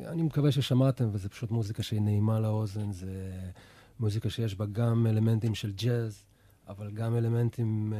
[0.05, 3.31] אני מקווה ששמעתם, וזה פשוט מוזיקה שהיא נעימה לאוזן, זה
[3.99, 6.25] מוזיקה שיש בה גם אלמנטים של ג'אז,
[6.67, 7.99] אבל גם אלמנטים אה,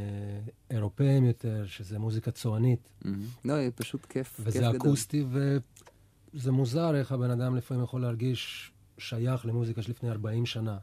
[0.72, 2.90] אירופאיים יותר, שזה מוזיקה צוענית.
[3.04, 3.08] Mm-hmm.
[3.46, 5.60] לא, פשוט כיף, וזה כיף אקוסטי, גדול.
[6.34, 10.78] וזה מוזר איך הבן אדם לפעמים יכול להרגיש שייך למוזיקה של לפני 40 שנה.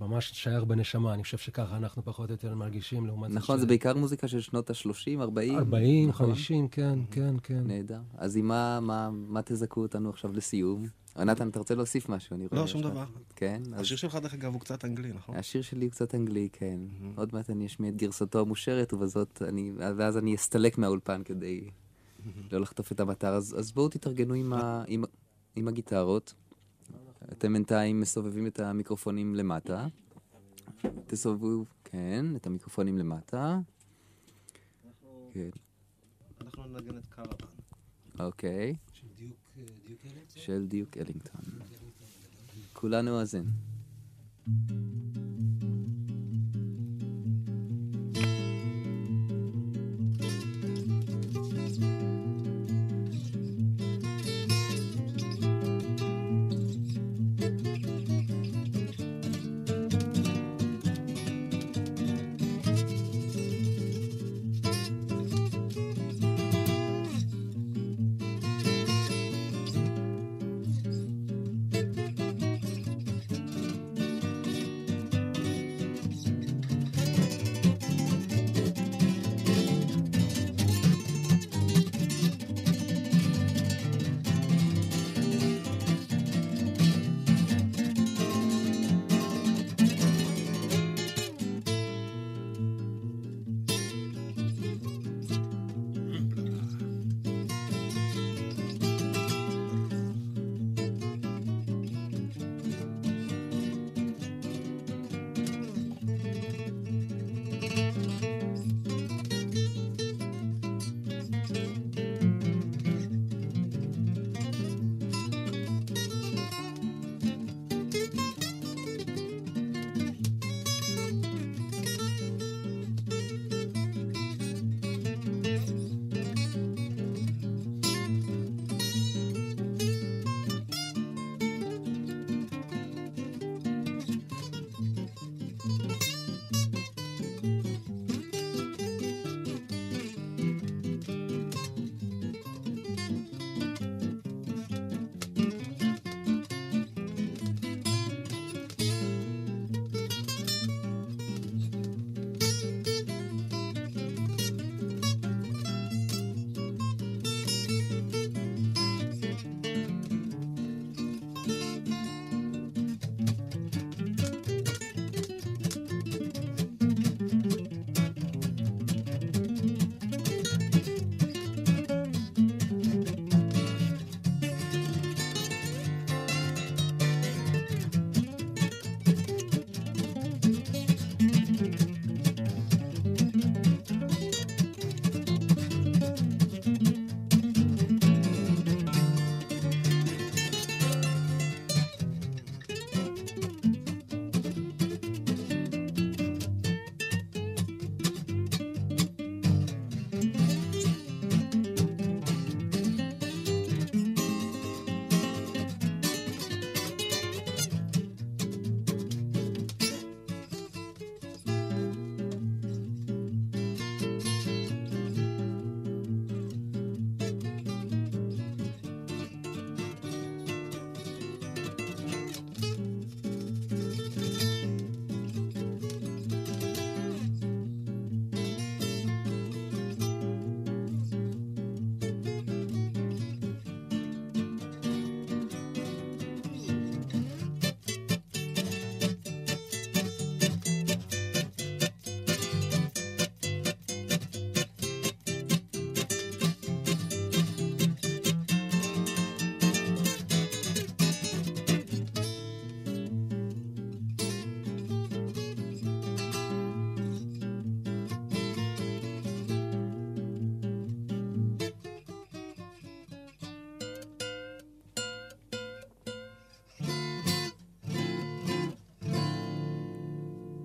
[0.00, 3.66] ממש שייך בנשמה, אני חושב שככה אנחנו פחות או יותר מרגישים לעומת נכון, זה זה
[3.66, 5.58] בעיקר מוזיקה של שנות ה-30, 40.
[5.58, 6.26] 40, נכון?
[6.26, 7.62] 50, כן, כן, כן.
[7.66, 8.00] נהדר.
[8.16, 10.84] אז עם מה, מה, מה תזכו אותנו עכשיו לסיום?
[11.16, 12.36] נתן, אתה רוצה להוסיף משהו?
[12.36, 13.04] אני רואה לא, שום דבר.
[13.36, 13.62] כן?
[13.72, 15.36] השיר שלך, דרך אגב, הוא קצת אנגלי, נכון?
[15.36, 16.80] השיר שלי הוא קצת אנגלי, כן.
[17.16, 21.70] עוד מעט אני אשמיע את גרסתו המושרת, ובזאת אני, ואז אני אסתלק מהאולפן כדי
[22.52, 23.34] לא לחטוף את המטר.
[23.34, 25.04] אז, אז בואו תתארגנו עם, ה, עם,
[25.56, 26.34] עם הגיטרות.
[27.32, 29.86] אתם בינתיים מסובבים את המיקרופונים למטה.
[31.06, 33.58] תסובבו, כן, את המיקרופונים למטה.
[35.32, 35.50] כן.
[36.40, 37.36] אנחנו נגן את קרוון.
[38.18, 38.76] אוקיי.
[40.34, 41.40] של דיוק אלינגטון.
[42.72, 43.44] כולנו האזן.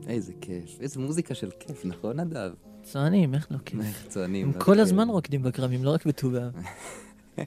[0.09, 0.81] איזה כיף.
[0.81, 2.51] איזה מוזיקה של כיף, נכון, נדב?
[2.83, 3.79] צוענים, איך לא כיף?
[3.87, 4.47] איך צוענים.
[4.47, 6.55] הם כל הזמן רוקדים בקרבים, לא רק בט"ו באב.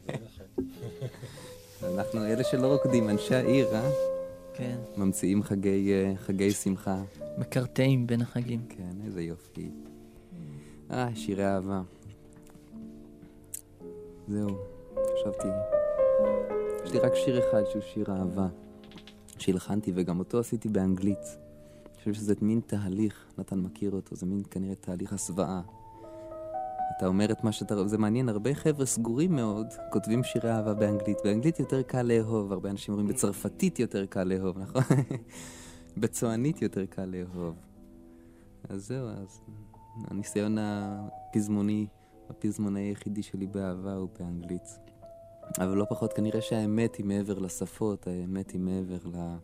[1.95, 3.91] אנחנו אלה שלא רוקדים, אנשי העיר, אה?
[4.55, 4.77] כן.
[4.97, 7.03] ממציאים חגי, אה, חגי שמחה.
[7.39, 8.61] מקרטעים בין החגים.
[8.69, 9.71] כן, איזה יופי.
[10.91, 11.83] אה, שירי אהבה.
[14.29, 14.49] זהו,
[14.95, 15.49] חשבתי...
[16.85, 18.49] יש לי רק שיר אחד שהוא שיר אהבה,
[19.39, 21.42] שהלחנתי, וגם אותו עשיתי באנגלית.
[22.03, 25.61] חושב שזה מין תהליך, נתן מכיר אותו, זה מין כנראה תהליך הסוואה.
[26.97, 27.89] אתה אומר את מה שאתה...
[27.89, 31.19] זה מעניין, הרבה חבר'ה סגורים מאוד כותבים שירי אהבה באנגלית.
[31.25, 34.83] באנגלית יותר קל לאהוב, הרבה אנשים אומרים בצרפתית יותר קל לאהוב, נכון?
[36.01, 37.55] בצוענית יותר קל לאהוב.
[38.69, 39.41] אז זהו, אז
[40.11, 41.87] הניסיון הפזמוני,
[42.31, 44.79] הפזמוני היחידי שלי באהבה הוא באנגלית.
[45.59, 49.37] אבל לא פחות, כנראה שהאמת היא מעבר לשפות, האמת היא מעבר ל...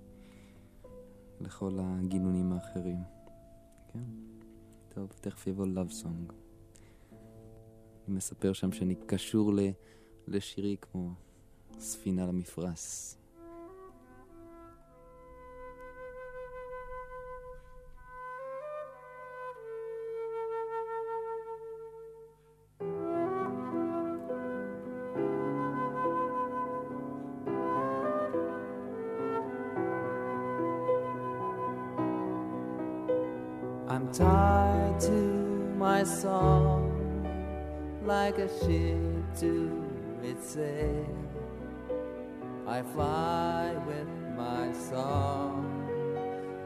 [1.41, 2.99] לכל הגינונים האחרים.
[3.93, 4.05] כן?
[4.89, 6.33] טוב, תכף יבוא Love Song.
[8.09, 9.53] אני מספר שם שאני קשור.
[10.29, 11.11] לשירי כמו
[11.79, 13.15] ספינה למפרש.
[38.39, 39.85] Like a ship to
[40.23, 41.07] its sail.
[42.67, 45.65] I fly with my song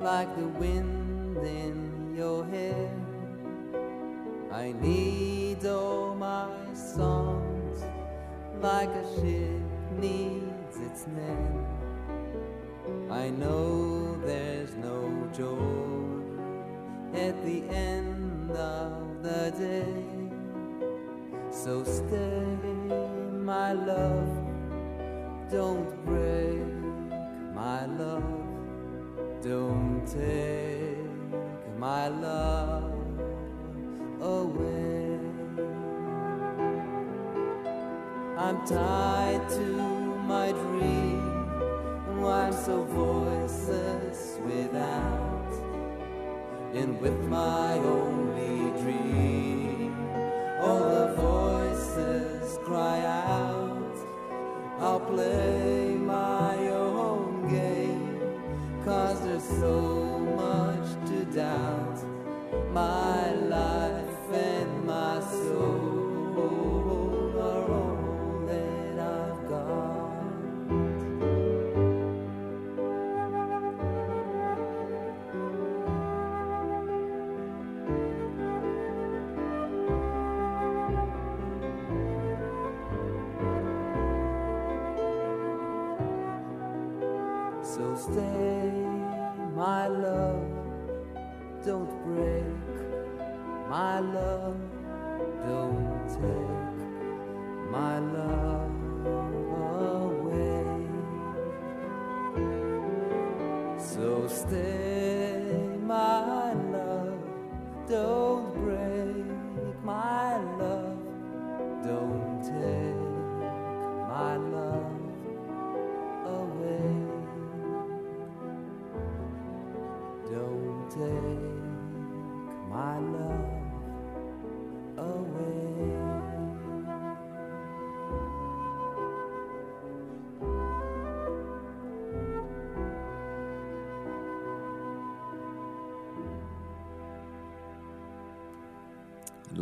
[0.00, 2.90] like the wind in your hair.
[4.52, 7.82] I need all my songs
[8.60, 9.62] like a ship
[9.98, 11.52] needs its net.
[13.10, 15.56] I know there's no joy
[17.18, 20.01] at the end of the day.
[21.64, 22.56] So stay,
[23.44, 24.28] my love,
[25.48, 26.66] don't break,
[27.54, 28.24] my love,
[29.40, 30.98] don't take
[31.78, 32.92] my love
[34.20, 35.20] away.
[38.36, 39.66] I'm tied to
[40.26, 41.22] my dream,
[42.24, 45.52] and so voiceless without,
[46.74, 49.94] and with my only dream,
[50.60, 51.14] all the
[52.64, 53.96] cry out.
[54.80, 58.18] I'll play my own game,
[58.84, 61.98] cause there's so much to doubt.
[62.72, 64.71] My life and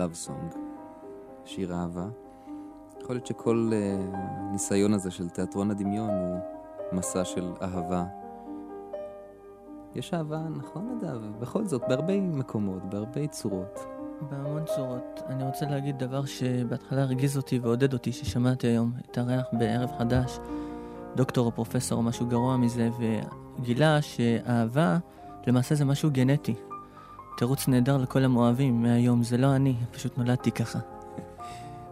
[0.00, 0.56] Love Song,
[1.44, 2.06] שיר אהבה.
[3.02, 3.70] יכול להיות שכל
[4.72, 6.38] uh, הזה של תיאטרון הדמיון הוא
[6.92, 8.04] מסע של אהבה.
[9.94, 11.40] יש אהבה, נכון נדב?
[11.40, 13.80] בכל זאת, בהרבה מקומות, בהרבה צורות.
[14.30, 15.20] בהמון צורות.
[15.26, 20.38] אני רוצה להגיד דבר שבהתחלה הרגיז אותי ועודד אותי ששמעתי היום את הריח בערב חדש,
[21.16, 22.88] דוקטור או פרופסור או משהו גרוע מזה,
[23.58, 24.98] וגילה שאהבה
[25.46, 26.54] למעשה זה משהו גנטי.
[27.40, 30.78] תירוץ נהדר לכל המאוהבים מהיום, זה לא אני, פשוט נולדתי ככה.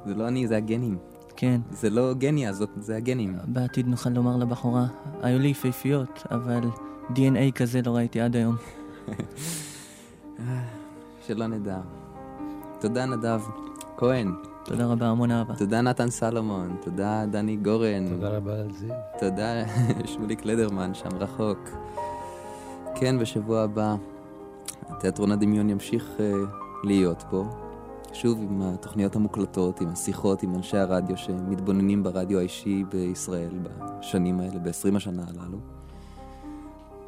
[0.06, 0.98] זה לא אני, זה הגנים.
[1.36, 1.60] כן.
[1.70, 3.36] זה לא גניה, זאת, זה הגנים.
[3.44, 4.86] בעתיד נוכל לומר לבחורה,
[5.22, 6.60] היו לי יפהפיות, אבל
[7.10, 8.56] DNA כזה לא ראיתי עד היום.
[11.26, 11.80] שלא נדע.
[12.80, 13.40] תודה נדב
[13.96, 14.32] כהן.
[14.64, 15.54] תודה רבה, המון אהבה.
[15.54, 18.08] תודה נתן סלומון, תודה דני גורן.
[18.08, 18.88] תודה רבה על זה.
[19.20, 19.64] תודה
[20.12, 21.58] שמוליק לדרמן, שם רחוק.
[22.94, 23.96] כן, בשבוע הבא
[25.00, 26.22] תיאטרון הדמיון ימשיך uh,
[26.84, 27.44] להיות פה,
[28.12, 34.58] שוב עם התוכניות המוקלטות, עם השיחות עם אנשי הרדיו שמתבוננים ברדיו האישי בישראל בשנים האלה,
[34.58, 35.58] ב-20 השנה הללו.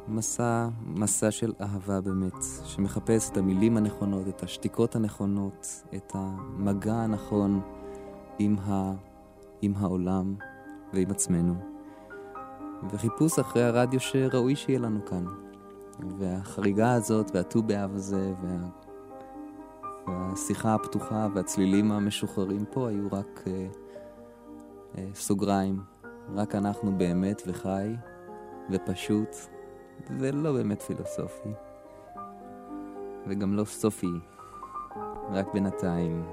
[0.07, 7.61] מסע, מסע של אהבה באמת, שמחפש את המילים הנכונות, את השתיקות הנכונות, את המגע הנכון
[8.39, 8.93] עם, ה,
[9.61, 10.35] עם העולם
[10.93, 11.53] ועם עצמנו.
[12.89, 15.25] וחיפוש אחרי הרדיו שראוי שיהיה לנו כאן.
[16.19, 18.57] והחריגה הזאת, והט"ו באב הזה, וה...
[20.07, 23.67] והשיחה הפתוחה והצלילים המשוחררים פה היו רק אה,
[24.97, 25.79] אה, סוגריים.
[26.35, 27.95] רק אנחנו באמת וחי
[28.71, 29.35] ופשוט
[30.19, 31.49] ולא באמת פילוסופי.
[33.27, 34.11] וגם לא סופי,
[35.31, 36.23] רק בינתיים.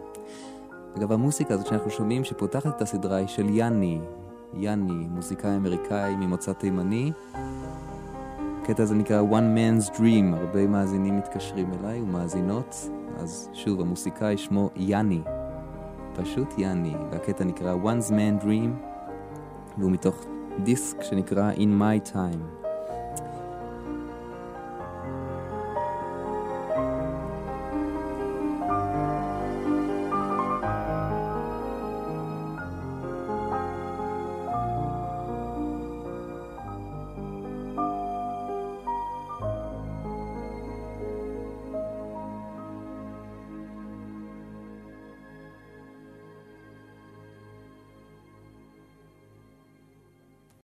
[0.97, 4.01] אגב, המוסיקה הזאת שאנחנו שומעים שפותחת את הסדרה היא של יאני.
[4.55, 7.13] יאני, מוזיקאי אמריקאי ממוצא תימני.
[8.69, 14.71] הקטע הזה נקרא One Man's Dream, הרבה מאזינים מתקשרים אליי ומאזינות, אז שוב, המוסיקאי שמו
[14.77, 15.23] יאני,
[16.15, 18.89] פשוט יאני, והקטע נקרא One's Man Dream,
[19.79, 20.25] והוא מתוך
[20.63, 22.58] דיסק שנקרא In My Time.